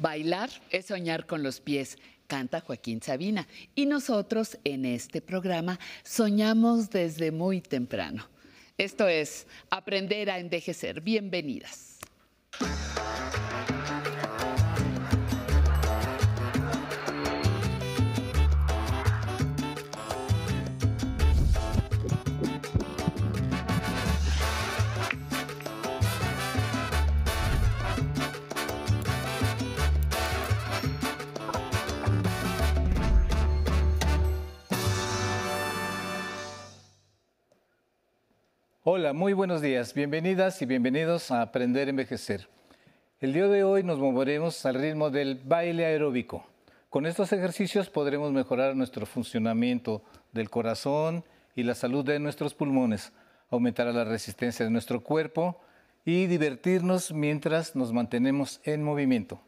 [0.00, 3.46] Bailar es soñar con los pies, canta Joaquín Sabina.
[3.74, 8.26] Y nosotros en este programa soñamos desde muy temprano.
[8.78, 11.02] Esto es Aprender a Envejecer.
[11.02, 11.98] Bienvenidas.
[38.92, 39.94] Hola, muy buenos días.
[39.94, 42.48] Bienvenidas y bienvenidos a Aprender a Envejecer.
[43.20, 46.44] El día de hoy nos moveremos al ritmo del baile aeróbico.
[46.88, 51.22] Con estos ejercicios podremos mejorar nuestro funcionamiento del corazón
[51.54, 53.12] y la salud de nuestros pulmones,
[53.48, 55.60] aumentar la resistencia de nuestro cuerpo
[56.04, 59.40] y divertirnos mientras nos mantenemos en movimiento.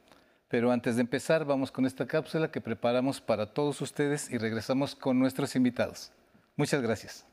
[0.47, 4.95] Pero antes de empezar, vamos con esta cápsula que preparamos para todos ustedes y regresamos
[4.95, 6.13] con nuestros invitados.
[6.55, 7.27] Muchas gracias.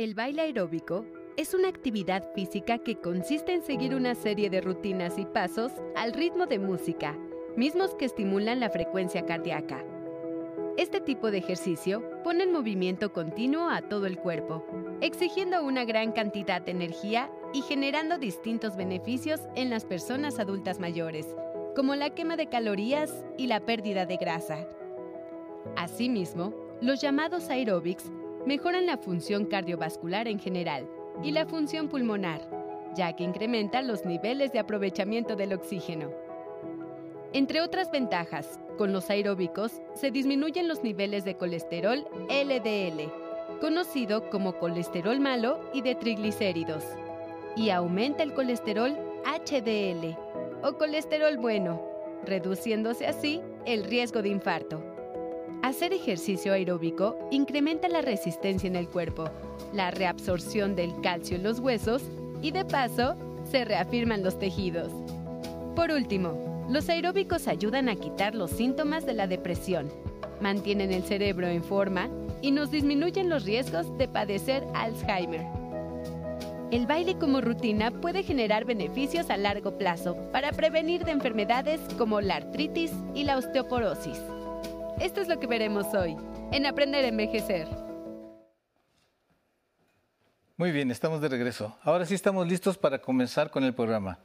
[0.00, 1.04] El baile aeróbico
[1.36, 6.14] es una actividad física que consiste en seguir una serie de rutinas y pasos al
[6.14, 7.18] ritmo de música,
[7.54, 9.84] mismos que estimulan la frecuencia cardíaca.
[10.78, 14.64] Este tipo de ejercicio pone en movimiento continuo a todo el cuerpo,
[15.02, 21.26] exigiendo una gran cantidad de energía y generando distintos beneficios en las personas adultas mayores,
[21.76, 24.66] como la quema de calorías y la pérdida de grasa.
[25.76, 28.10] Asimismo, los llamados aeróbics
[28.46, 30.88] mejoran la función cardiovascular en general
[31.22, 32.40] y la función pulmonar,
[32.94, 36.10] ya que incrementan los niveles de aprovechamiento del oxígeno.
[37.32, 43.10] Entre otras ventajas, con los aeróbicos se disminuyen los niveles de colesterol LDL,
[43.60, 46.84] conocido como colesterol malo y de triglicéridos,
[47.56, 50.16] y aumenta el colesterol HDL
[50.62, 51.80] o colesterol bueno,
[52.24, 54.89] reduciéndose así el riesgo de infarto.
[55.62, 59.24] Hacer ejercicio aeróbico incrementa la resistencia en el cuerpo,
[59.74, 62.02] la reabsorción del calcio en los huesos
[62.40, 64.90] y de paso se reafirman los tejidos.
[65.76, 69.92] Por último, los aeróbicos ayudan a quitar los síntomas de la depresión,
[70.40, 72.08] mantienen el cerebro en forma
[72.40, 75.44] y nos disminuyen los riesgos de padecer Alzheimer.
[76.70, 82.22] El baile como rutina puede generar beneficios a largo plazo para prevenir de enfermedades como
[82.22, 84.18] la artritis y la osteoporosis.
[85.00, 86.14] Esto es lo que veremos hoy
[86.52, 87.66] en Aprender a Envejecer.
[90.58, 91.74] Muy bien, estamos de regreso.
[91.82, 94.18] Ahora sí estamos listos para comenzar con el programa.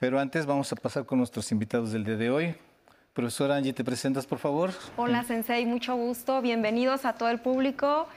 [0.00, 2.56] Pero antes vamos a pasar con nuestros invitados del día de hoy.
[3.12, 4.72] Profesora Angie, ¿te presentas, por favor?
[4.96, 6.42] Hola, Sensei, mucho gusto.
[6.42, 8.08] Bienvenidos a todo el público.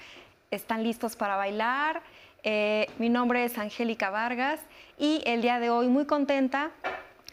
[0.50, 2.02] ¿Están listos para bailar?
[2.42, 4.60] Eh, mi nombre es Angélica Vargas
[4.98, 6.72] y el día de hoy muy contenta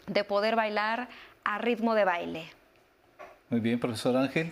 [0.05, 1.09] de poder bailar
[1.43, 2.56] a ritmo de baile.
[3.49, 4.51] Muy bien, profesor Ángel.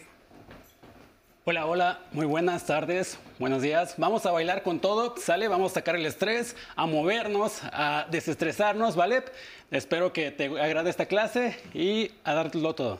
[1.43, 3.95] Hola, hola, muy buenas tardes, buenos días.
[3.97, 5.49] Vamos a bailar con todo, ¿sale?
[5.49, 9.25] Vamos a sacar el estrés, a movernos, a desestresarnos, ¿vale?
[9.69, 12.99] Espero que te agrade esta clase y a darlo todo.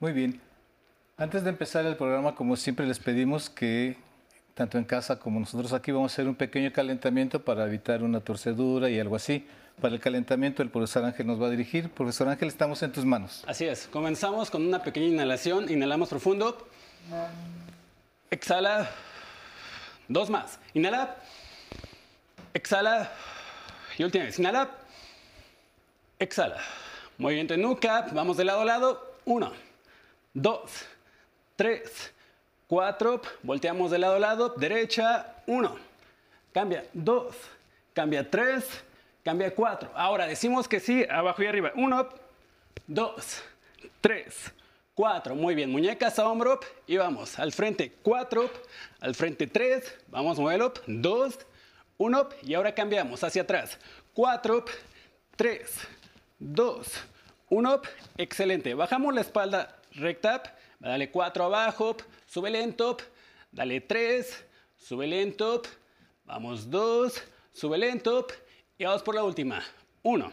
[0.00, 0.40] Muy bien.
[1.16, 3.96] Antes de empezar el programa, como siempre les pedimos que
[4.60, 8.20] tanto en casa como nosotros aquí vamos a hacer un pequeño calentamiento para evitar una
[8.20, 9.46] torcedura y algo así.
[9.80, 11.88] Para el calentamiento el profesor Ángel nos va a dirigir.
[11.88, 13.42] Profesor Ángel, estamos en tus manos.
[13.46, 13.88] Así es.
[13.90, 15.70] Comenzamos con una pequeña inhalación.
[15.72, 16.68] Inhalamos profundo.
[18.30, 18.90] Exhala.
[20.08, 20.58] Dos más.
[20.74, 21.16] Inhala.
[22.52, 23.10] Exhala.
[23.96, 24.38] Y última vez.
[24.38, 24.68] Inhala.
[26.18, 26.60] Exhala.
[27.16, 28.08] Movimiento en nuca.
[28.12, 29.14] Vamos de lado a lado.
[29.24, 29.52] Uno,
[30.34, 30.70] dos,
[31.56, 32.12] tres,
[32.70, 33.20] cuatro.
[33.42, 34.54] Volteamos de lado a lado.
[34.56, 35.34] Derecha.
[35.46, 35.76] Uno.
[36.54, 36.86] Cambia.
[36.94, 37.36] Dos.
[37.92, 38.30] Cambia.
[38.30, 38.64] Tres
[39.24, 39.90] Cambia cuatro.
[39.94, 41.72] Ahora decimos que sí, abajo y arriba.
[41.74, 42.08] Uno,
[42.86, 43.42] dos,
[44.00, 44.50] tres,
[44.94, 45.34] cuatro.
[45.34, 47.38] Muy bien, muñecas a hombro y vamos.
[47.38, 48.50] Al frente, cuatro,
[49.00, 49.94] al frente, tres.
[50.08, 50.72] Vamos, muévelo.
[50.86, 51.38] Dos,
[51.98, 52.30] uno.
[52.42, 53.78] Y ahora cambiamos hacia atrás.
[54.14, 54.64] Cuatro,
[55.36, 55.78] tres,
[56.38, 56.88] dos,
[57.50, 57.82] uno.
[58.16, 58.72] Excelente.
[58.72, 60.56] Bajamos la espalda recta.
[60.80, 61.96] Dale cuatro abajo.
[62.26, 62.96] Sube lento.
[63.52, 64.44] Dale tres.
[64.78, 65.62] Sube lento.
[66.24, 67.22] Vamos dos.
[67.52, 68.26] Sube lento.
[68.78, 69.62] Y vamos por la última.
[70.02, 70.32] Uno.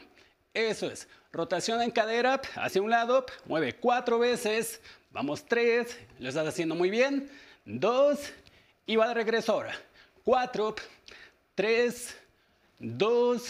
[0.53, 1.07] Eso es.
[1.33, 3.25] Rotación en cadera hacia un lado.
[3.45, 4.81] Mueve cuatro veces.
[5.11, 5.99] Vamos tres.
[6.17, 7.29] Lo estás haciendo muy bien.
[7.65, 8.31] Dos.
[8.85, 9.75] Y va de regreso ahora.
[10.23, 10.75] Cuatro.
[11.55, 12.17] Tres.
[12.79, 13.49] Dos.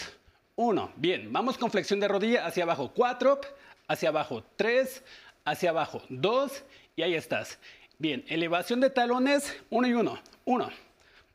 [0.56, 0.92] Uno.
[0.96, 1.32] Bien.
[1.32, 2.90] Vamos con flexión de rodilla hacia abajo.
[2.92, 3.40] Cuatro.
[3.86, 4.42] Hacia abajo.
[4.56, 5.04] Tres.
[5.44, 6.02] Hacia abajo.
[6.08, 6.64] Dos.
[6.98, 7.60] Y ahí estás.
[7.96, 8.24] Bien.
[8.26, 9.56] Elevación de talones.
[9.70, 10.18] Uno y uno.
[10.44, 10.68] Uno.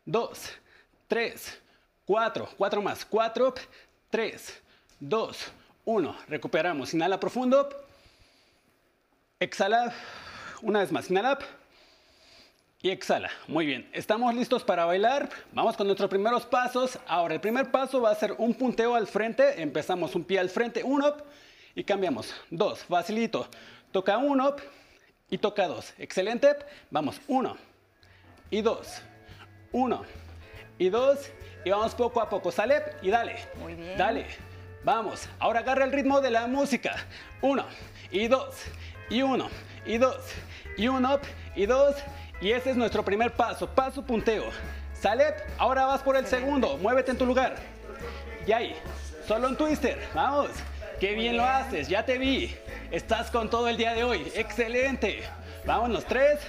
[0.03, 0.49] Dos.
[1.07, 1.57] Tres.
[2.05, 3.53] cuatro, cuatro más, cuatro,
[4.09, 4.61] tres,
[4.99, 5.51] dos,
[5.85, 6.15] uno.
[6.27, 7.69] Recuperamos, inhala profundo,
[9.39, 9.93] exhala,
[10.61, 11.39] una vez más, inhala
[12.81, 13.29] y exhala.
[13.47, 15.29] Muy bien, estamos listos para bailar.
[15.53, 16.99] Vamos con nuestros primeros pasos.
[17.07, 19.61] Ahora, el primer paso va a ser un punteo al frente.
[19.61, 21.15] Empezamos un pie al frente, uno
[21.75, 22.33] y cambiamos.
[22.49, 23.47] Dos, facilito.
[23.91, 24.55] Toca uno
[25.33, 25.95] y toca dos.
[25.97, 26.55] Excelente.
[26.91, 27.57] Vamos, uno
[28.51, 29.01] y dos.
[29.71, 30.05] Uno
[30.77, 31.31] y dos.
[31.65, 32.51] Y vamos poco a poco.
[32.51, 33.37] Sale y dale.
[33.55, 33.97] Muy bien.
[33.97, 34.27] Dale.
[34.83, 35.27] Vamos.
[35.39, 36.97] Ahora agarra el ritmo de la música.
[37.41, 37.65] Uno
[38.11, 38.57] y dos.
[39.09, 39.49] Y uno
[39.87, 40.23] y dos.
[40.77, 41.19] Y uno
[41.55, 41.95] y dos.
[42.39, 43.67] Y ese es nuestro primer paso.
[43.67, 44.51] Paso punteo.
[44.93, 45.33] Sale.
[45.57, 46.77] Ahora vas por el segundo.
[46.77, 47.55] Muévete en tu lugar.
[48.45, 48.75] Y ahí.
[49.27, 49.97] Solo un twister.
[50.13, 50.51] Vamos.
[51.03, 51.89] Qué bien lo haces.
[51.89, 52.55] Ya te vi.
[52.89, 54.31] Estás con todo el día de hoy.
[54.35, 55.21] Excelente.
[55.65, 56.05] Vámonos.
[56.05, 56.39] Tres,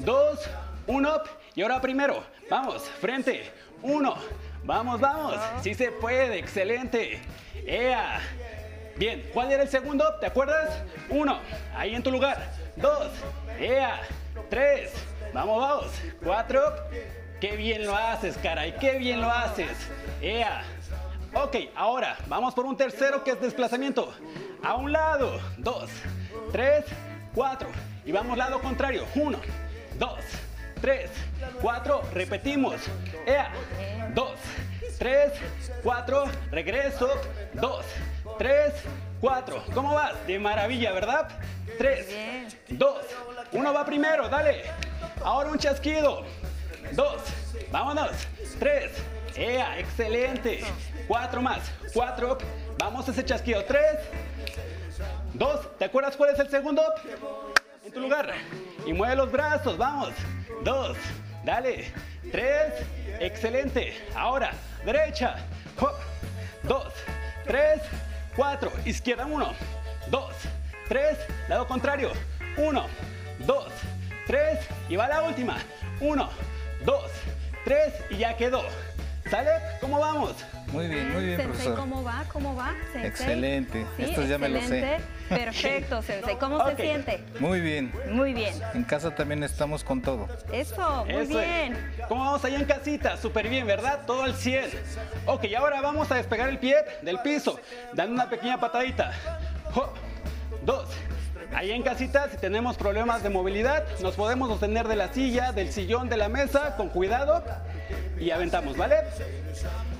[0.00, 0.38] dos,
[0.86, 1.22] uno.
[1.54, 2.22] Y ahora primero.
[2.50, 2.82] Vamos.
[3.00, 3.50] Frente.
[3.80, 4.14] Uno.
[4.64, 5.40] Vamos, vamos.
[5.62, 6.38] Sí se puede.
[6.38, 7.22] Excelente.
[7.66, 8.20] ¡Ea!
[8.96, 10.04] Bien, ¿cuál era el segundo?
[10.20, 10.82] ¿Te acuerdas?
[11.08, 11.40] Uno,
[11.74, 12.52] ahí en tu lugar.
[12.76, 13.08] Dos,
[13.58, 14.02] ¡ea!
[14.50, 14.92] Tres,
[15.32, 15.90] vamos, vamos.
[16.22, 16.60] Cuatro,
[17.40, 19.70] qué bien lo haces, caray, qué bien lo haces.
[20.20, 20.64] ¡Ea!
[21.34, 24.12] Ok, ahora vamos por un tercero que es desplazamiento.
[24.62, 25.88] A un lado, dos,
[26.52, 26.84] tres,
[27.34, 27.68] cuatro.
[28.04, 29.06] Y vamos lado contrario.
[29.14, 29.38] Uno,
[29.98, 30.20] dos,
[30.82, 31.10] tres,
[31.62, 32.02] cuatro.
[32.12, 32.82] Repetimos.
[33.26, 33.50] ¡Ea!
[34.14, 34.34] Dos,
[34.98, 35.32] tres,
[35.82, 36.24] cuatro.
[36.50, 37.08] Regreso.
[37.54, 37.86] Dos,
[38.36, 38.74] tres,
[39.18, 39.64] cuatro.
[39.72, 40.26] ¿Cómo vas?
[40.26, 41.28] De maravilla, ¿verdad?
[41.78, 42.08] Tres,
[42.68, 42.98] dos,
[43.52, 44.64] uno va primero, dale.
[45.24, 46.24] Ahora un chasquido.
[46.92, 47.22] Dos,
[47.70, 48.10] vámonos.
[48.58, 48.92] Tres,
[49.36, 50.60] ea, excelente.
[51.08, 51.60] Cuatro más,
[51.92, 52.38] cuatro.
[52.78, 53.64] Vamos a ese chasquido.
[53.64, 53.98] Tres,
[55.34, 55.76] dos.
[55.78, 56.82] ¿Te acuerdas cuál es el segundo?
[57.84, 58.32] En tu lugar.
[58.86, 60.10] Y mueve los brazos, vamos.
[60.62, 60.96] Dos,
[61.44, 61.92] dale.
[62.30, 62.74] Tres,
[63.20, 63.94] excelente.
[64.14, 64.52] Ahora,
[64.84, 65.36] derecha.
[66.62, 66.92] Dos,
[67.44, 67.82] tres,
[68.36, 68.72] cuatro.
[68.84, 69.52] Izquierda, uno,
[70.08, 70.32] dos,
[70.88, 71.18] tres.
[71.48, 72.12] Lado contrario.
[72.56, 72.86] Uno,
[73.40, 73.72] dos,
[74.26, 74.60] tres.
[74.88, 75.58] Y va la última.
[76.00, 76.30] Uno,
[76.84, 77.10] dos,
[77.64, 77.94] tres.
[78.10, 78.64] Y ya quedó.
[79.32, 79.50] ¿Sale?
[79.80, 80.34] ¿Cómo vamos?
[80.72, 81.78] Muy bien, muy bien, Sensei, profesor.
[81.78, 82.22] ¿cómo va?
[82.30, 82.74] ¿Cómo va?
[82.92, 83.06] Sensei?
[83.06, 83.86] Excelente.
[83.96, 84.98] Sí, Esto ya me lo sé.
[85.30, 86.36] Perfecto, Sensei.
[86.36, 87.24] ¿Cómo se siente?
[87.40, 87.90] Muy bien.
[88.10, 88.52] Muy bien.
[88.74, 90.28] En casa también estamos con todo.
[90.52, 91.46] Eso, muy Eso es.
[91.46, 91.94] bien.
[92.08, 93.16] ¿Cómo vamos allá en casita?
[93.16, 94.00] Súper bien, ¿verdad?
[94.06, 94.68] Todo al 100.
[95.24, 97.58] Ok, ahora vamos a despegar el pie del piso,
[97.94, 99.12] dando una pequeña patadita.
[99.74, 99.94] Hop.
[100.62, 100.90] Dos.
[101.54, 105.70] Ahí en casita, si tenemos problemas de movilidad, nos podemos sostener de la silla, del
[105.70, 107.44] sillón, de la mesa, con cuidado.
[108.18, 108.96] Y aventamos, ¿vale?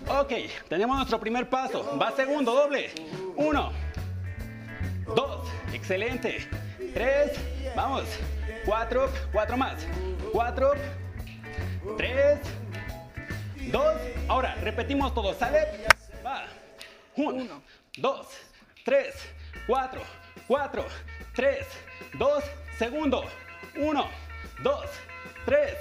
[0.09, 0.33] Ok,
[0.69, 1.99] tenemos nuestro primer paso.
[2.01, 2.91] Va segundo, doble.
[3.37, 3.71] Uno.
[5.15, 5.49] Dos.
[5.73, 6.49] Excelente.
[6.95, 7.33] Tres.
[7.77, 8.05] Vamos.
[8.65, 9.11] Cuatro.
[9.33, 9.87] Cuatro más.
[10.33, 10.73] Cuatro.
[11.99, 12.39] Tres.
[13.71, 13.97] Dos.
[14.29, 15.35] Ahora, repetimos todo.
[15.35, 15.87] ¿Sale?
[16.25, 16.45] Va.
[17.17, 17.63] Uno.
[17.99, 18.27] Dos.
[18.85, 19.15] Tres.
[19.67, 20.01] Cuatro.
[20.47, 20.85] Cuatro.
[21.35, 21.67] Tres.
[22.15, 22.45] Dos.
[22.79, 23.25] Segundo.
[23.77, 24.09] Uno.
[24.63, 24.87] Dos.
[25.45, 25.77] Tres.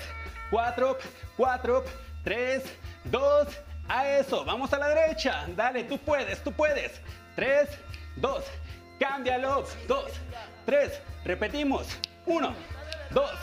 [0.49, 0.97] Cuatro.
[1.37, 1.83] Cuatro.
[2.23, 2.63] Tres.
[3.05, 3.47] Dos.
[3.87, 4.45] A eso.
[4.45, 5.45] Vamos a la derecha.
[5.55, 7.01] Dale, tú puedes, tú puedes.
[7.35, 7.69] Tres.
[8.15, 8.45] Dos.
[8.99, 9.65] Cámbialo.
[9.87, 10.11] Dos.
[10.65, 11.01] Tres.
[11.25, 11.87] Repetimos.
[12.25, 12.53] Uno.
[13.09, 13.35] Dos.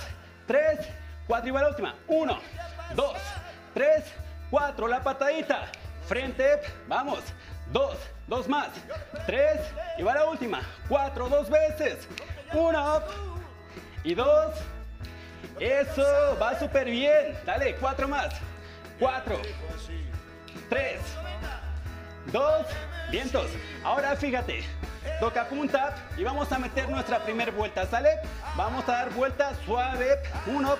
[0.47, 0.89] Tres.
[1.27, 1.95] Cuatro y va la última.
[2.07, 2.41] Uno.
[2.95, 3.19] Dos.
[3.75, 4.05] Tres.
[4.51, 4.89] Cuatro.
[4.89, 5.71] La patadita.
[6.07, 6.61] Frente.
[6.87, 7.21] Vamos.
[7.71, 7.97] Dos.
[8.29, 8.69] Dos más.
[9.27, 9.61] Tres.
[9.97, 10.61] Y va la última.
[10.89, 11.29] Cuatro.
[11.29, 12.07] Dos veces.
[12.53, 13.01] Uno.
[14.05, 14.55] Y dos.
[15.59, 16.39] Eso.
[16.41, 17.39] Va súper bien.
[17.47, 17.75] Dale.
[17.77, 18.35] Cuatro más.
[18.99, 19.41] Cuatro.
[20.69, 21.01] Tres.
[22.27, 22.67] Dos.
[23.11, 23.47] Vientos.
[23.83, 24.65] Ahora fíjate.
[25.21, 28.21] Toca punta y vamos a meter nuestra primera vuelta, ¿sale?
[28.57, 30.21] Vamos a dar vuelta suave.
[30.47, 30.77] Uno.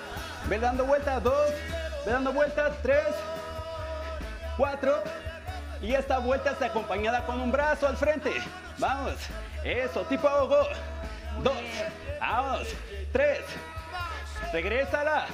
[0.47, 1.19] Ve dando vuelta.
[1.19, 1.49] Dos.
[2.05, 2.71] Ve dando vuelta.
[2.83, 3.07] Tres.
[4.55, 5.01] Cuatro.
[5.81, 8.33] Y esta vuelta está acompañada con un brazo al frente.
[8.77, 9.15] Vamos.
[9.63, 10.67] Eso, tipo ahogo.
[11.41, 11.57] Dos.
[12.19, 12.67] Vamos.
[13.11, 13.41] Tres.
[14.51, 15.27] Regrésala.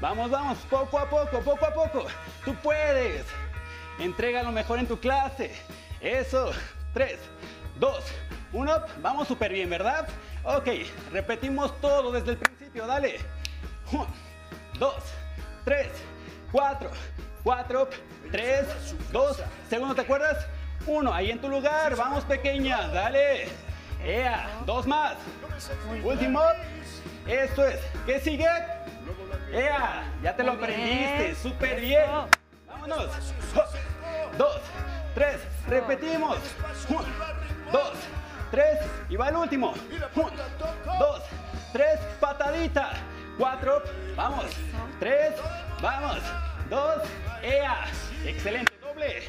[0.00, 2.06] Vamos, vamos, poco a poco, poco a poco.
[2.44, 3.24] Tú puedes.
[4.00, 5.54] Entrega lo mejor en tu clase.
[6.00, 6.50] Eso.
[6.92, 7.20] Tres,
[7.78, 8.04] dos,
[8.52, 8.82] uno.
[9.00, 10.08] Vamos súper bien, ¿verdad?
[10.44, 10.68] Ok,
[11.12, 12.86] repetimos todo desde el principio.
[12.86, 13.20] Dale.
[13.92, 14.08] Uno,
[14.78, 15.04] dos,
[15.64, 15.88] tres,
[16.50, 16.90] cuatro,
[17.42, 17.88] cuatro,
[18.30, 18.66] tres,
[19.10, 19.42] dos.
[19.68, 20.46] Segundo, ¿te acuerdas?
[20.86, 21.96] Uno, ahí en tu lugar.
[21.96, 22.88] Vamos, pequeña.
[22.88, 23.48] Dale.
[24.04, 25.14] Ea, dos más.
[26.02, 26.42] Último.
[27.26, 27.80] Esto es.
[28.04, 28.48] ¿Qué sigue?
[29.52, 30.10] ¡Ea!
[30.22, 32.04] Ya te lo aprendiste, súper bien.
[32.66, 33.08] Vámonos.
[34.38, 34.60] Dos,
[35.14, 36.38] tres, repetimos.
[36.88, 37.04] Un,
[37.70, 37.92] dos,
[38.50, 39.74] tres, y va el último.
[40.16, 40.30] Un,
[40.98, 41.22] dos,
[41.72, 42.92] tres, patadita.
[43.38, 43.82] Cuatro,
[44.16, 44.46] vamos.
[44.98, 45.34] Tres,
[45.80, 46.18] vamos.
[46.72, 47.02] Dos,
[47.42, 47.84] ea,
[48.24, 49.22] excelente, doble,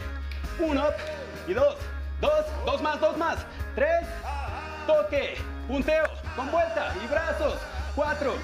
[0.60, 0.86] uno
[1.46, 1.76] y dos,
[2.22, 3.38] dos, dos más, dos más,
[3.76, 4.08] tres,
[4.88, 6.06] toque, punteo,
[6.38, 7.56] con vuelta y brazos,
[7.96, 8.36] cuatro,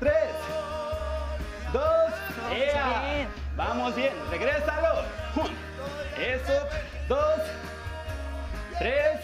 [0.00, 0.30] tres,
[1.70, 2.10] dos,
[2.56, 5.02] ea, vamos bien, regrésalo,
[6.18, 6.66] eso,
[7.06, 7.40] dos,
[8.78, 9.20] tres,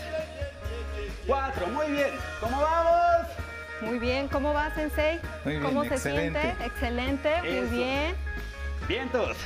[1.27, 2.11] cuatro, muy bien,
[2.41, 3.04] ¿cómo vamos?
[3.85, 5.21] Muy bien, ¿cómo va, Sensei?
[5.45, 6.41] Muy bien, ¿Cómo se excelente.
[6.41, 6.65] siente?
[6.65, 7.71] Excelente, muy Eso.
[7.71, 8.15] bien.
[8.89, 9.37] Vientos.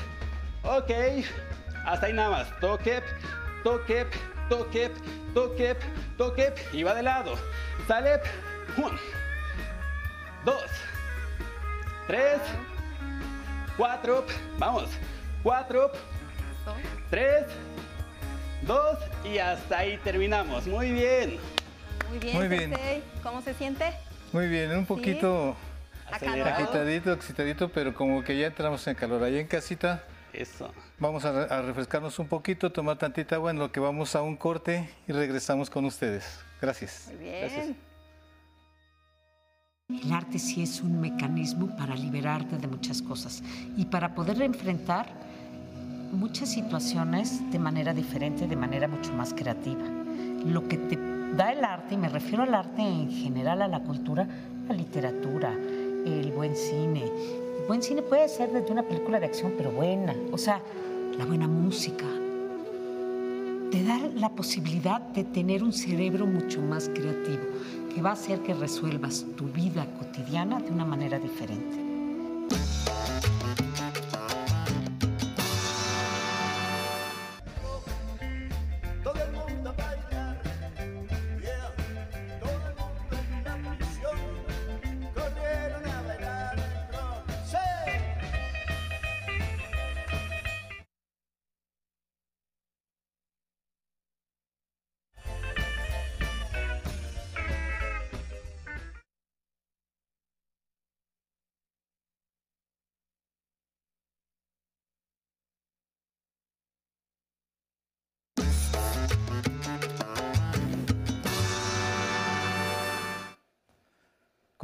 [0.62, 0.90] Ok.
[1.84, 2.60] Hasta ahí nada más.
[2.60, 3.02] Toque,
[3.64, 4.06] toque,
[4.48, 4.90] toque,
[5.34, 5.76] toque,
[6.16, 6.54] toque.
[6.72, 7.34] Y va de lado.
[7.86, 8.20] Sale.
[8.76, 8.98] Un.
[10.44, 10.64] Dos.
[12.06, 12.38] Tres.
[13.76, 14.24] Cuatro.
[14.58, 14.90] Vamos.
[15.42, 15.90] Cuatro.
[17.10, 17.46] Tres.
[18.62, 18.98] Dos.
[19.24, 20.66] Y hasta ahí terminamos.
[20.66, 21.38] Muy bien.
[22.08, 22.74] Muy bien, Muy bien.
[23.22, 23.92] ¿Cómo se siente?
[24.32, 25.56] Muy bien, un poquito
[26.10, 26.54] Acalorado.
[26.64, 29.22] agitadito, excitadito, pero como que ya entramos en calor.
[29.22, 30.72] Ahí en casita Eso.
[30.98, 34.36] vamos a, a refrescarnos un poquito, tomar tantita agua en lo que vamos a un
[34.36, 36.40] corte y regresamos con ustedes.
[36.60, 37.06] Gracias.
[37.08, 37.76] Muy bien.
[39.88, 43.42] El arte sí es un mecanismo para liberarte de muchas cosas
[43.76, 45.06] y para poder enfrentar
[46.12, 49.82] muchas situaciones de manera diferente, de manera mucho más creativa.
[50.44, 50.96] Lo que te
[51.38, 54.26] da el arte, y me refiero al arte en general, a la cultura,
[54.68, 55.54] la literatura,
[56.04, 57.04] el buen cine.
[57.60, 60.16] El buen cine puede ser desde una película de acción, pero buena.
[60.32, 60.60] O sea,
[61.16, 62.06] la buena música,
[63.70, 67.44] te da la posibilidad de tener un cerebro mucho más creativo,
[67.94, 71.87] que va a hacer que resuelvas tu vida cotidiana de una manera diferente.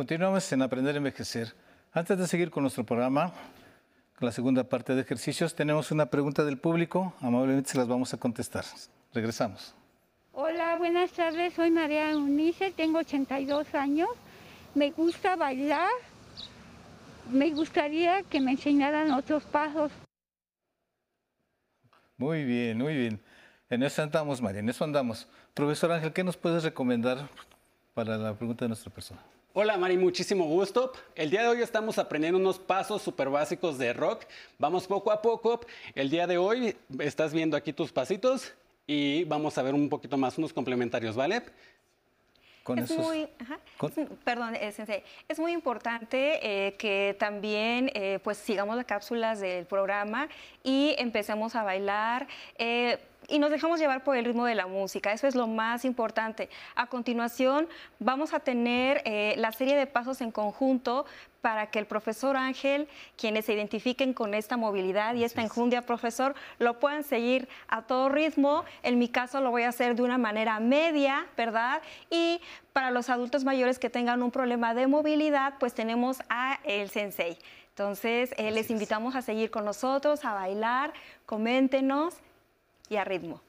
[0.05, 1.55] Continuamos en Aprender a Envejecer.
[1.91, 3.33] Antes de seguir con nuestro programa,
[4.19, 7.15] con la segunda parte de ejercicios, tenemos una pregunta del público.
[7.23, 8.67] Amablemente se las vamos a contestar.
[9.15, 9.75] Regresamos.
[10.35, 11.55] Hola, buenas tardes.
[11.55, 14.11] Soy María Eunice, tengo 82 años.
[14.75, 15.89] Me gusta bailar.
[17.33, 19.91] Me gustaría que me enseñaran otros pasos.
[22.19, 23.23] Muy bien, muy bien.
[23.71, 25.27] En eso andamos, María, en eso andamos.
[25.55, 27.27] Profesor Ángel, ¿qué nos puedes recomendar
[27.95, 29.23] para la pregunta de nuestra persona?
[29.57, 30.93] Hola Mari, muchísimo gusto.
[31.15, 34.25] El día de hoy estamos aprendiendo unos pasos súper básicos de rock.
[34.59, 35.61] Vamos poco a poco.
[35.95, 38.53] El día de hoy estás viendo aquí tus pasitos
[38.87, 41.43] y vamos a ver un poquito más unos complementarios, ¿vale?
[42.65, 47.15] Con es esos- muy, ajá, con- es- perdón, eh, sensei, es muy importante eh, que
[47.19, 50.29] también eh, pues sigamos las cápsulas del programa
[50.63, 52.27] y empecemos a bailar
[53.29, 55.13] y nos dejamos llevar por el ritmo de la música.
[55.13, 56.49] Eso es lo más importante.
[56.75, 61.07] A continuación vamos a tener eh, la serie de pasos en conjunto
[61.41, 62.89] para que el profesor Ángel,
[63.19, 68.09] quienes se identifiquen con esta movilidad y esta enjundia, profesor, lo puedan seguir a todo
[68.09, 68.65] ritmo.
[68.83, 71.83] En mi caso lo voy a hacer de una manera media, ¿verdad?
[72.09, 72.41] Y
[72.73, 77.37] para los adultos mayores que tengan un problema de movilidad, pues tenemos a el sensei.
[77.69, 80.93] Entonces, eh, les invitamos a seguir con nosotros, a bailar,
[81.27, 82.15] coméntenos
[82.89, 83.41] y a ritmo.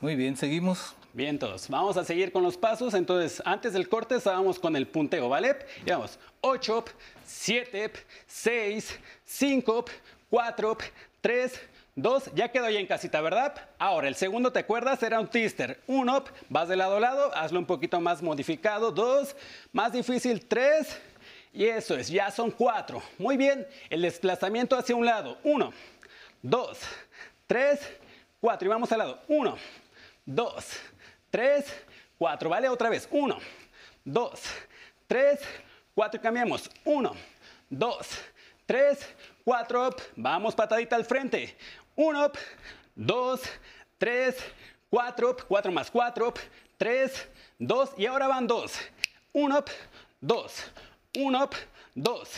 [0.00, 0.94] Muy bien, seguimos.
[1.12, 1.68] Bien, todos.
[1.68, 2.94] Vamos a seguir con los pasos.
[2.94, 5.56] Entonces, antes del corte estábamos con el punteo, ¿vale?
[5.84, 6.18] Y vamos.
[6.40, 6.84] 8,
[7.24, 7.92] 7,
[8.26, 9.84] 6, 5,
[10.30, 10.78] 4,
[11.20, 11.60] 3,
[11.96, 12.30] 2.
[12.34, 13.54] Ya quedó ya en casita, ¿verdad?
[13.78, 15.02] Ahora, el segundo, ¿te acuerdas?
[15.02, 15.80] Era un twister.
[15.86, 18.90] Uno, vas de lado a lado, hazlo un poquito más modificado.
[18.90, 19.36] Dos,
[19.72, 20.44] más difícil.
[20.46, 20.98] Tres.
[21.52, 23.00] Y eso es, ya son cuatro.
[23.18, 23.66] Muy bien.
[23.88, 25.38] El desplazamiento hacia un lado.
[25.44, 25.72] Uno,
[26.42, 26.78] dos,
[27.46, 27.78] tres,
[28.44, 28.66] cuatro.
[28.66, 29.22] Y vamos al lado.
[29.26, 29.56] Uno,
[30.26, 30.76] dos,
[31.30, 31.64] tres,
[32.18, 32.50] cuatro.
[32.50, 33.08] Vale, otra vez.
[33.10, 33.38] Uno,
[34.04, 34.38] dos,
[35.06, 35.40] tres,
[35.94, 36.20] cuatro.
[36.20, 36.70] Y cambiamos.
[36.84, 37.16] Uno,
[37.70, 38.06] dos,
[38.66, 38.98] tres,
[39.46, 39.88] cuatro.
[39.88, 39.96] up.
[40.14, 41.56] Vamos patadita al frente.
[41.96, 42.36] Uno, up,
[42.94, 43.40] dos,
[43.96, 44.36] tres,
[44.90, 45.30] cuatro.
[45.30, 45.44] up.
[45.48, 46.28] Cuatro más cuatro.
[46.28, 46.38] up.
[46.76, 47.26] Tres,
[47.58, 47.92] dos.
[47.96, 48.74] Y ahora van dos.
[49.32, 49.70] Uno, up,
[50.20, 50.62] dos.
[51.16, 51.54] Uno, up,
[51.94, 52.28] dos.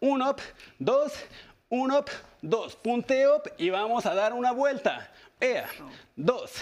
[0.00, 0.40] Uno, up,
[0.80, 1.12] dos.
[1.68, 2.74] Uno, up, dos.
[2.74, 5.08] Punteo up y vamos a dar una vuelta.
[5.42, 5.68] Ea,
[6.14, 6.52] dos.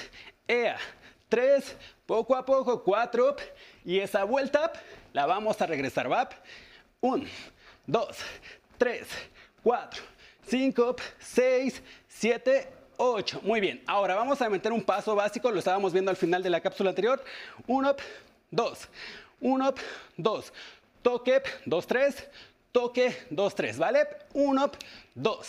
[0.48, 0.78] Ea,
[1.28, 1.76] tres.
[2.06, 3.36] Poco a poco, cuatro.
[3.84, 4.72] Y esa vuelta
[5.12, 6.10] la vamos a regresar.
[6.10, 6.30] ¿va?
[7.02, 7.28] Un,
[7.86, 8.16] dos,
[8.78, 9.06] tres,
[9.62, 10.02] cuatro,
[10.46, 13.40] 5, 6, 7, 8.
[13.42, 13.82] Muy bien.
[13.86, 15.50] Ahora vamos a meter un paso básico.
[15.50, 17.22] Lo estábamos viendo al final de la cápsula anterior.
[17.66, 17.96] 1,
[18.50, 18.88] 2.
[19.42, 19.74] 1,
[20.16, 20.52] 2.
[21.02, 22.28] Toque, 2, 3.
[22.72, 23.78] Toque, 2, 3.
[23.78, 24.08] ¿Vale?
[24.32, 24.70] 1,
[25.16, 25.48] 2.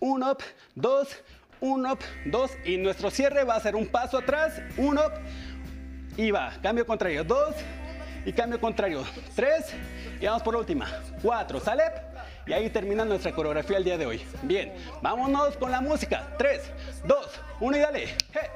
[0.00, 0.36] 1,
[0.74, 1.08] 2.
[1.62, 2.50] 1, 2.
[2.66, 4.60] Y nuestro cierre va a ser un paso atrás.
[4.76, 5.02] 1.
[6.18, 6.52] Y va.
[6.62, 7.24] Cambio contrario.
[7.24, 7.54] 2.
[8.26, 9.04] Y cambio contrario.
[9.34, 9.74] 3.
[10.20, 10.86] Y vamos por la última.
[11.22, 11.60] 4.
[11.60, 11.84] ¿Sale?
[12.46, 14.22] Y ahí termina nuestra coreografía el día de hoy.
[14.42, 16.34] Bien, vámonos con la música.
[16.38, 16.60] 3,
[17.06, 18.06] 2, 1 y dale.
[18.32, 18.48] Hey.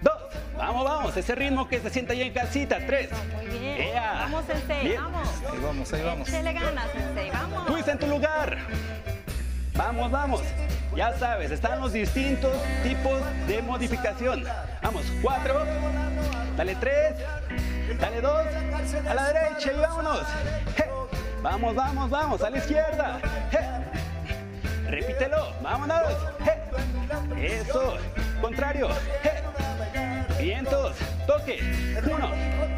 [0.00, 0.12] 2,
[0.56, 2.78] vamos, vamos, ese ritmo que se siente ahí en casita.
[2.86, 3.94] 3, Muy bien.
[3.94, 5.02] Vamos, Sensei, Bien.
[5.02, 5.28] vamos.
[5.50, 6.28] Ahí vamos, ahí vamos.
[6.28, 7.66] Échele ganas, Sensei, vamos.
[7.66, 8.58] Twist en tu lugar.
[9.74, 10.42] Vamos, vamos.
[10.94, 12.52] Ya sabes, están los distintos
[12.82, 14.44] tipos de modificación.
[14.82, 15.66] Vamos, 4,
[16.56, 17.14] dale 3,
[17.98, 18.32] dale 2,
[19.08, 20.20] a la derecha y vámonos.
[21.42, 23.20] Vamos, vamos, vamos, a la izquierda.
[24.88, 26.02] Repítelo, vámonos.
[27.40, 27.96] Eso,
[28.40, 28.88] contrario.
[30.38, 31.60] Vientos, toque.
[32.04, 32.30] Uno,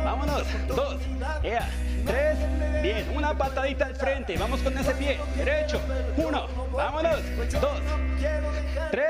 [0.05, 0.45] vámonos.
[0.69, 0.99] Dos,
[1.43, 1.69] ea.
[2.07, 2.37] Tres,
[2.83, 3.11] bien.
[3.15, 4.37] Una patadita al frente.
[4.37, 5.19] Vamos con ese pie.
[5.37, 5.81] Derecho.
[6.17, 7.21] Uno, vámonos.
[7.61, 7.81] Dos,
[8.91, 9.07] tres.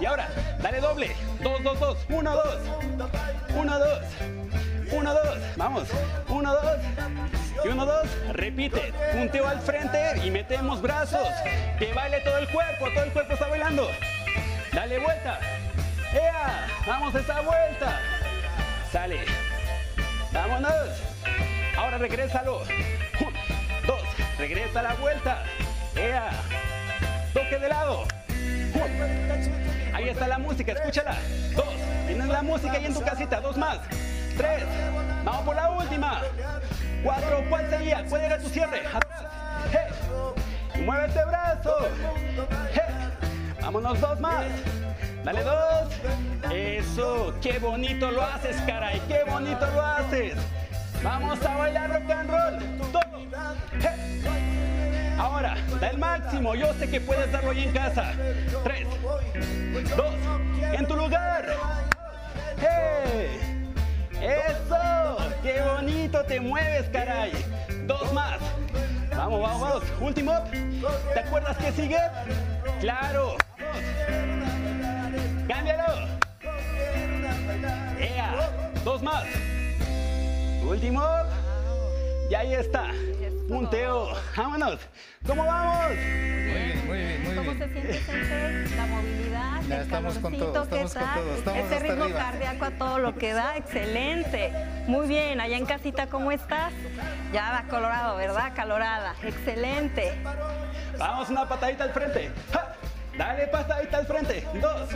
[0.00, 0.28] Y ahora,
[0.60, 1.14] dale doble.
[1.42, 1.98] Dos, dos, dos.
[2.08, 2.58] Uno, dos.
[3.54, 4.00] Uno, dos.
[4.92, 5.38] Uno, dos.
[5.56, 5.88] Vamos.
[6.28, 6.76] Uno, dos.
[7.64, 8.06] Y uno, dos.
[8.32, 8.92] Repite.
[9.12, 11.28] Punteo al frente y metemos brazos.
[11.78, 12.90] Que baile todo el cuerpo.
[12.94, 13.88] Todo el cuerpo está bailando.
[14.72, 15.40] Dale vuelta.
[16.12, 16.66] ¡Ea!
[16.86, 18.00] ¡Vamos esa vuelta!
[18.90, 19.20] Sale.
[20.32, 20.72] ¡Vámonos!
[21.78, 22.62] Ahora regrésalo.
[23.20, 24.02] Un, dos.
[24.36, 25.44] Regresa la vuelta.
[25.94, 26.30] ¡Ea!
[27.32, 28.02] Toque de lado.
[28.74, 29.94] Un.
[29.94, 31.16] Ahí está la música, escúchala.
[31.54, 31.72] Dos.
[32.08, 33.40] Tienes la música ahí en tu casita.
[33.40, 33.78] Dos más.
[34.36, 34.64] Tres.
[35.24, 36.20] Vamos por la última.
[37.04, 37.44] Cuatro.
[37.48, 38.04] ¿Cuál sería?
[38.08, 38.82] ¿Cuál era tu cierre?
[38.92, 39.22] Atrás.
[39.70, 40.82] ¡Hey!
[40.84, 41.76] Mueve ese brazo.
[43.62, 44.46] Vámonos dos más.
[45.22, 45.92] Dale dos.
[46.52, 47.34] Eso.
[47.40, 49.00] Qué bonito lo haces, caray.
[49.06, 50.34] Qué bonito lo haces.
[51.02, 52.92] Vamos a bailar rock and roll.
[52.92, 53.02] Todo.
[55.18, 56.54] Ahora, da el máximo.
[56.54, 58.12] Yo sé que puedes darlo ahí en casa.
[58.64, 58.86] Tres,
[59.96, 60.14] dos,
[60.72, 61.46] en tu lugar.
[62.60, 63.40] ¡Hey!
[64.20, 65.18] ¡Eso!
[65.42, 67.32] ¡Qué bonito te mueves, caray!
[67.86, 68.38] Dos más.
[69.16, 69.82] Vamos, vamos, vamos.
[70.00, 70.32] Último.
[71.14, 71.98] ¿Te acuerdas que sigue?
[72.80, 73.36] Claro.
[75.48, 76.08] Cámbialo.
[77.98, 78.70] ¡Ea!
[78.84, 79.24] Dos más.
[80.68, 81.02] Último.
[82.30, 82.90] Y ahí está.
[83.48, 84.10] Punteo.
[84.36, 84.78] Vámonos.
[85.26, 85.86] ¿Cómo vamos?
[85.88, 88.76] Muy bien, muy bien, muy ¿Cómo se siente, Sensei?
[88.76, 91.14] La movilidad, Ya el estamos con todo, calorcito, ¿qué estamos con tal?
[91.24, 92.18] todo, estamos Ese hasta ritmo arriba.
[92.20, 94.52] cardíaco a todo lo que da, excelente.
[94.86, 96.72] Muy bien, allá en casita, ¿cómo estás?
[97.32, 98.52] Ya va colorado, ¿verdad?
[98.54, 100.12] Calorada, excelente.
[100.98, 102.30] Vamos, una patadita al frente.
[102.52, 102.74] ¡Ja!
[103.16, 104.46] Dale patadita al frente.
[104.60, 104.88] Dos.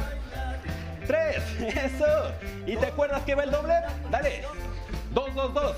[1.06, 1.42] Tres.
[1.60, 2.30] Eso.
[2.66, 3.74] ¿Y te acuerdas que va el doble?
[4.10, 4.42] Dale.
[5.12, 5.76] Dos, dos, dos.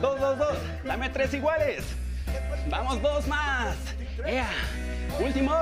[0.00, 0.58] Dos, dos, dos.
[0.84, 1.84] Dame tres iguales.
[2.68, 3.76] Vamos, dos más.
[4.26, 4.48] ¡Ea!
[5.18, 5.54] Último.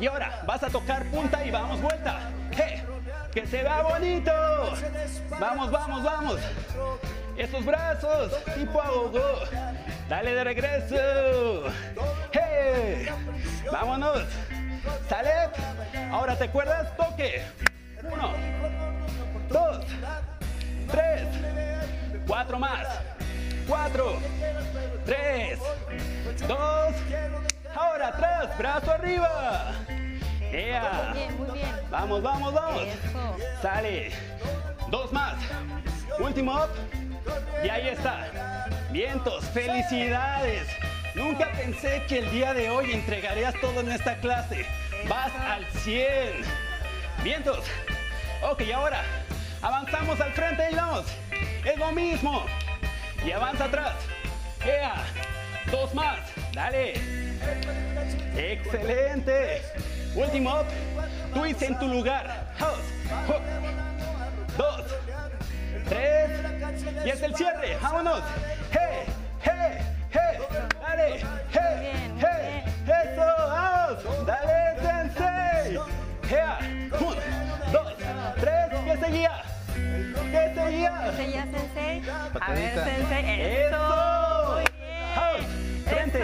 [0.00, 2.30] Y ahora vas a tocar punta y vamos vuelta.
[2.52, 2.82] ¡Hey!
[3.32, 4.32] ¡Que se vea bonito!
[5.38, 6.40] Vamos, vamos, vamos.
[7.36, 9.40] Esos brazos, tipo ahogó.
[10.08, 11.64] Dale de regreso.
[12.32, 13.08] ¡Hey!
[13.70, 14.22] Vámonos.
[15.08, 15.30] ¿Sale?
[16.10, 17.42] Ahora te acuerdas, toque.
[18.02, 18.32] Uno,
[19.48, 19.84] dos,
[20.90, 21.22] tres,
[22.26, 22.86] cuatro más.
[23.68, 24.18] Cuatro,
[25.06, 25.58] tres,
[26.46, 26.94] dos.
[27.74, 29.72] Ahora atrás, brazo arriba.
[30.52, 31.10] ¡Ea!
[31.10, 31.74] Muy bien, muy bien.
[31.90, 32.82] Vamos, vamos, vamos.
[32.82, 33.36] Eso.
[33.60, 34.12] Sale.
[34.90, 35.34] Dos más.
[36.20, 36.54] Último.
[36.54, 36.70] up.
[37.64, 38.68] Y ahí está.
[38.92, 40.68] Vientos, felicidades.
[41.14, 44.66] Nunca pensé que el día de hoy entregarías todo en esta clase.
[45.08, 46.06] Vas al 100.
[47.22, 47.64] Vientos.
[48.42, 49.02] Ok, ahora
[49.64, 51.06] avanzamos al frente y vamos.
[51.64, 52.44] Es lo mismo.
[53.24, 53.94] Y avanza atrás.
[54.64, 54.94] ¡Ea!
[55.70, 56.18] Dos más.
[56.52, 56.92] Dale.
[58.36, 59.62] Excelente.
[60.14, 60.66] Último up.
[61.32, 62.52] Twist en tu lugar.
[62.58, 62.78] House.
[63.26, 63.42] Hook.
[64.58, 64.82] Dos.
[65.88, 66.30] Tres.
[67.04, 67.78] Y es el cierre.
[67.82, 68.22] Vámonos.
[68.70, 69.06] Hey,
[69.42, 69.78] hey,
[70.10, 70.38] hey.
[70.80, 71.20] Dale.
[71.52, 72.64] Hey, hey.
[72.86, 73.24] Eso.
[73.48, 74.26] Vamos.
[74.26, 75.78] Dale, sensei.
[76.30, 76.58] Ea.
[77.00, 77.16] Un,
[77.72, 77.94] dos,
[78.40, 78.64] tres.
[78.84, 79.53] ¿Qué seguía?
[80.34, 81.12] ¿Qué seguía?
[81.16, 82.02] ¿Seguía, Sensei?
[82.40, 82.74] A ver.
[82.74, 83.40] Sensei.
[83.40, 83.76] ¡Eso!
[83.76, 84.52] Eso.
[84.52, 85.14] Muy bien.
[85.14, 85.46] House,
[85.84, 86.22] frente.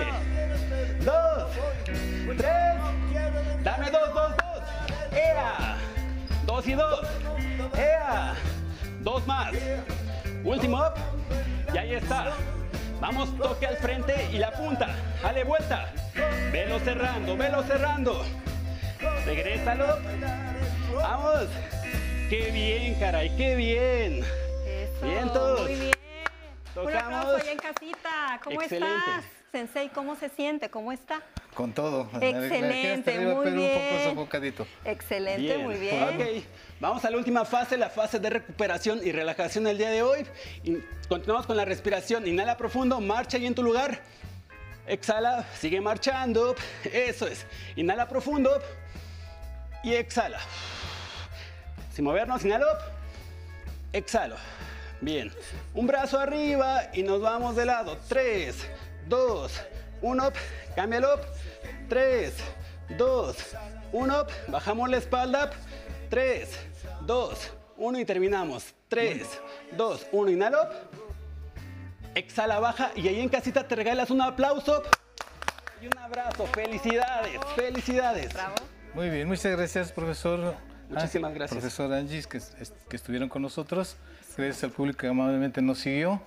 [0.99, 1.12] Eso.
[1.12, 3.62] Dos, tres.
[3.62, 5.16] Dame dos, dos, dos.
[5.16, 5.77] ¡Ea!
[6.44, 7.01] Dos y dos.
[7.79, 8.35] ¡Ea!
[8.99, 9.53] Dos más.
[10.42, 10.94] Último up.
[11.73, 12.33] Y ahí está.
[13.01, 14.88] Vamos, toque al frente y la punta.
[15.23, 15.92] Dale vuelta.
[16.51, 18.25] Velo cerrando, velo cerrando.
[19.25, 19.99] Regrésalo.
[20.96, 21.46] Vamos.
[22.31, 24.23] Qué bien, caray, qué bien.
[24.64, 25.61] Eso, Vientos.
[25.62, 25.90] Muy bien.
[25.90, 27.03] Un Tocamos.
[27.03, 28.40] aplauso allá en casita.
[28.45, 28.97] ¿Cómo Excelente.
[28.99, 29.25] estás?
[29.51, 30.71] Sensei, ¿cómo se siente?
[30.71, 31.23] ¿Cómo está?
[31.55, 32.09] Con todo.
[32.21, 34.05] Excelente, Arriba, muy pero un poco bien.
[34.05, 34.66] sofocadito.
[34.85, 36.03] Excelente, muy bien.
[36.05, 36.45] Ok,
[36.79, 40.25] vamos a la última fase, la fase de recuperación y relajación del día de hoy.
[40.62, 40.77] Y
[41.09, 42.29] continuamos con la respiración.
[42.29, 44.01] Inhala profundo, marcha ahí en tu lugar.
[44.87, 46.55] Exhala, sigue marchando.
[46.85, 47.45] Eso es.
[47.75, 48.57] Inhala profundo
[49.83, 50.38] y exhala.
[52.01, 52.67] Sin movernos, inhalo.
[53.93, 54.37] Exhalo.
[55.03, 55.31] Bien.
[55.75, 57.99] Un brazo arriba y nos vamos de lado.
[58.09, 58.57] 3,
[59.07, 59.53] 2,
[60.01, 60.33] 1.
[60.75, 61.21] Cámbialo.
[61.91, 62.33] 3,
[62.97, 63.37] 2,
[63.93, 64.27] 1.
[64.49, 65.51] Bajamos la espalda.
[66.09, 66.49] 3,
[67.03, 68.73] 2, 1 y terminamos.
[68.89, 69.27] 3,
[69.73, 70.31] 2, 1.
[70.31, 70.71] Inhalo.
[72.15, 74.83] Exhala, baja y ahí en casita te regalas un aplauso
[75.83, 76.47] y un abrazo.
[76.47, 78.33] Felicidades, felicidades.
[78.33, 78.55] Bravo.
[78.95, 80.70] Muy bien, muchas gracias, profesor.
[80.90, 81.61] Muchísimas Ángel, gracias.
[81.61, 83.96] Profesor Angis, que, es- que estuvieron con nosotros.
[84.37, 86.20] Gracias al público que amablemente nos siguió.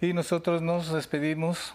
[0.00, 1.74] Y nosotros nos despedimos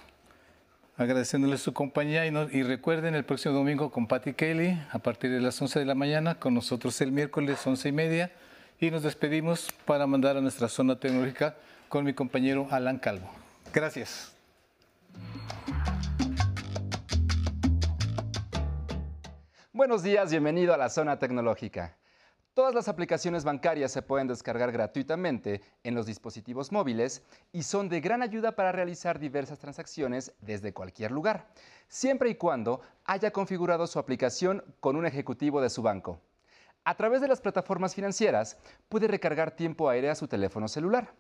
[0.97, 2.25] agradeciéndoles su compañía.
[2.25, 5.79] Y, no- y recuerden, el próximo domingo con Patty Kelly, a partir de las 11
[5.79, 8.31] de la mañana, con nosotros el miércoles 11 y media.
[8.79, 11.55] Y nos despedimos para mandar a nuestra zona tecnológica
[11.89, 13.29] con mi compañero Alan Calvo.
[13.73, 14.31] Gracias.
[19.73, 21.95] Buenos días, bienvenido a la zona tecnológica.
[22.55, 27.99] Todas las aplicaciones bancarias se pueden descargar gratuitamente en los dispositivos móviles y son de
[27.99, 31.49] gran ayuda para realizar diversas transacciones desde cualquier lugar,
[31.89, 36.21] siempre y cuando haya configurado su aplicación con un ejecutivo de su banco.
[36.85, 41.13] A través de las plataformas financieras puede recargar tiempo aéreo a su teléfono celular.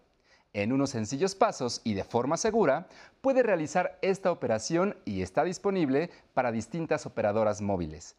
[0.53, 2.87] En unos sencillos pasos y de forma segura,
[3.19, 8.15] puede realizar esta operación y está disponible para distintas operadoras móviles.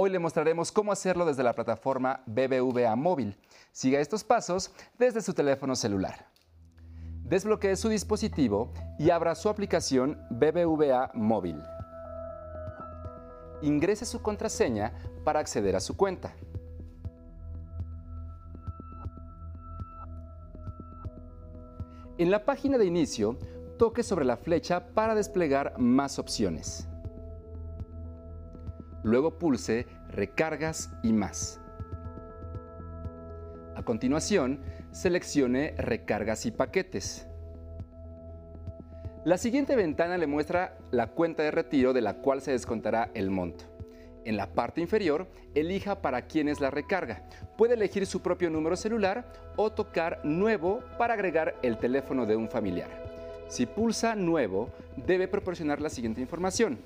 [0.00, 3.36] Hoy le mostraremos cómo hacerlo desde la plataforma BBVA Móvil.
[3.72, 6.24] Siga estos pasos desde su teléfono celular.
[7.24, 11.60] Desbloquee su dispositivo y abra su aplicación BBVA Móvil.
[13.60, 14.92] Ingrese su contraseña
[15.24, 16.32] para acceder a su cuenta.
[22.18, 23.36] En la página de inicio,
[23.80, 26.87] toque sobre la flecha para desplegar más opciones.
[29.08, 31.62] Luego pulse Recargas y más.
[33.74, 34.60] A continuación,
[34.92, 37.26] seleccione Recargas y paquetes.
[39.24, 43.30] La siguiente ventana le muestra la cuenta de retiro de la cual se descontará el
[43.30, 43.64] monto.
[44.26, 47.22] En la parte inferior, elija para quién es la recarga.
[47.56, 52.50] Puede elegir su propio número celular o tocar Nuevo para agregar el teléfono de un
[52.50, 52.90] familiar.
[53.48, 54.68] Si pulsa Nuevo,
[55.06, 56.78] debe proporcionar la siguiente información.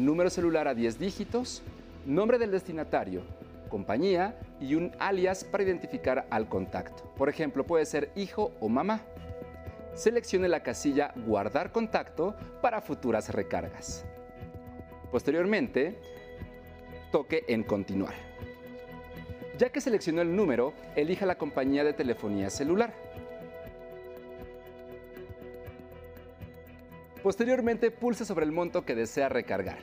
[0.00, 1.62] Número celular a 10 dígitos,
[2.06, 3.20] nombre del destinatario,
[3.68, 7.12] compañía y un alias para identificar al contacto.
[7.18, 9.02] Por ejemplo, puede ser hijo o mamá.
[9.92, 14.06] Seleccione la casilla Guardar contacto para futuras recargas.
[15.12, 15.98] Posteriormente,
[17.12, 18.14] toque en Continuar.
[19.58, 22.94] Ya que seleccionó el número, elija la compañía de telefonía celular.
[27.22, 29.78] Posteriormente, pulse sobre el monto que desea recargar.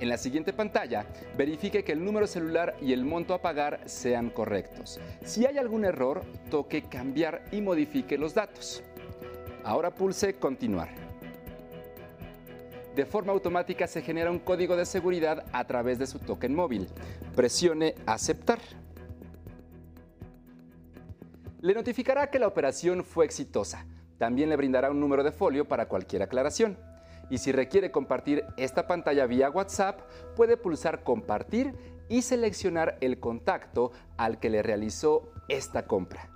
[0.00, 1.04] En la siguiente pantalla,
[1.36, 4.98] verifique que el número celular y el monto a pagar sean correctos.
[5.24, 8.82] Si hay algún error, toque Cambiar y modifique los datos.
[9.62, 10.88] Ahora pulse Continuar.
[12.96, 16.88] De forma automática se genera un código de seguridad a través de su token móvil.
[17.36, 18.58] Presione Aceptar.
[21.60, 23.86] Le notificará que la operación fue exitosa.
[24.20, 26.76] También le brindará un número de folio para cualquier aclaración.
[27.30, 30.00] Y si requiere compartir esta pantalla vía WhatsApp,
[30.36, 31.74] puede pulsar Compartir
[32.10, 36.28] y seleccionar el contacto al que le realizó esta compra.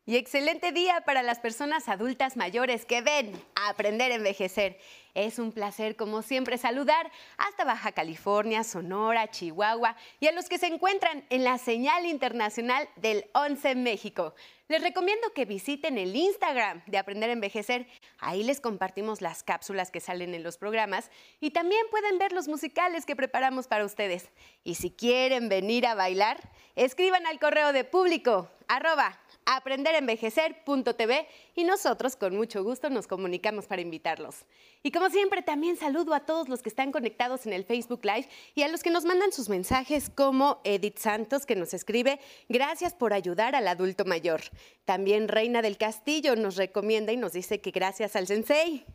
[0.10, 3.34] Y excelente día para las personas adultas mayores que ven
[3.68, 4.78] aprender a envejecer.
[5.14, 10.60] Es un placer, como siempre, saludar hasta Baja California, Sonora, Chihuahua y a los que
[10.60, 14.34] se encuentran en la señal internacional del 11 México.
[14.70, 17.88] Les recomiendo que visiten el Instagram de Aprender a Envejecer.
[18.20, 22.50] Ahí les compartimos las cápsulas que salen en los programas y también pueden ver los
[22.50, 24.30] musicales que preparamos para ustedes.
[24.66, 32.16] Y si quieren venir a bailar, escriban al correo de público arroba aprenderenvejecer.tv y nosotros
[32.18, 34.46] con mucho gusto nos comunicamos para invitarlos.
[34.84, 38.28] Y como siempre también saludo a todos los que están conectados en el Facebook Live
[38.56, 42.94] y a los que nos mandan sus mensajes como Edith Santos que nos escribe gracias
[42.94, 44.42] por ayudar al adulto mayor.
[44.84, 48.86] También Reina del Castillo nos recomienda y nos dice que gracias al sensei.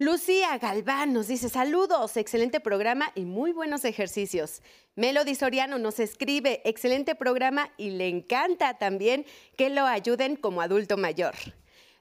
[0.00, 4.60] Lucía Galván nos dice saludos, excelente programa y muy buenos ejercicios.
[4.96, 9.24] Melody Soriano nos escribe, excelente programa y le encanta también
[9.56, 11.36] que lo ayuden como adulto mayor.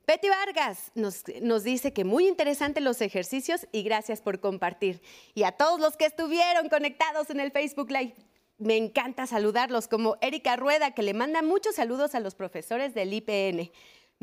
[0.08, 5.00] Betty Vargas nos, nos, dice que muy interesante los ejercicios y gracias por compartir.
[5.36, 8.16] Y a todos los que estuvieron conectados en el Facebook Live,
[8.58, 13.14] me encanta saludarlos, como Erika Rueda, que le manda muchos saludos a los profesores del
[13.14, 13.72] IPN.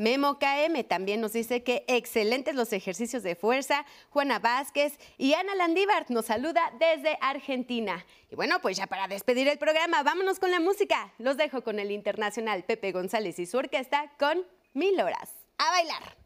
[0.01, 3.85] Memo KM también nos dice que excelentes los ejercicios de fuerza.
[4.09, 8.03] Juana Vázquez y Ana Landívar nos saluda desde Argentina.
[8.31, 11.13] Y bueno, pues ya para despedir el programa, vámonos con la música.
[11.19, 15.29] Los dejo con el internacional Pepe González y su orquesta con Mil Horas.
[15.59, 16.20] A bailar.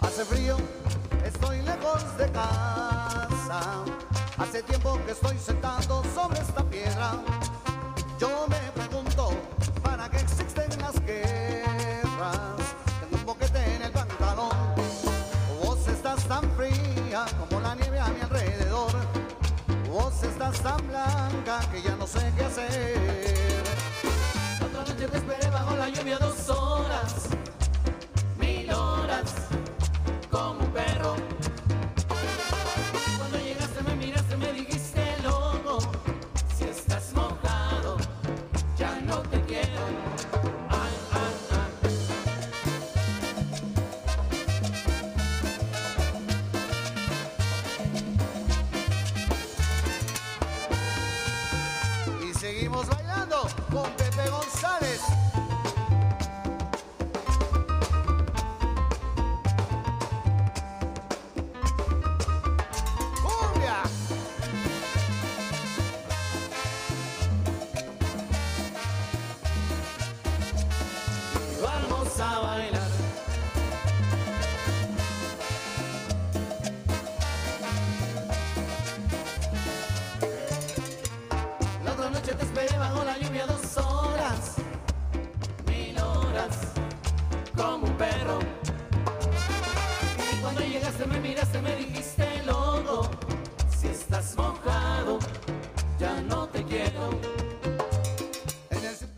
[0.00, 0.56] Hace frío,
[1.24, 3.84] estoy lejos de casa.
[4.38, 7.14] Hace tiempo que estoy sentado sobre esta piedra.